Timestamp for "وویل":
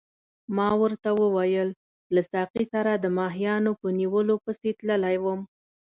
1.21-1.69